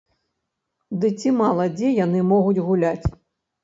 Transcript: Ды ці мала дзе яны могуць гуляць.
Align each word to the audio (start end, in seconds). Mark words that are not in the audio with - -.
Ды 1.03 1.13
ці 1.19 1.35
мала 1.43 1.69
дзе 1.77 1.95
яны 2.05 2.19
могуць 2.35 2.61
гуляць. 2.69 3.07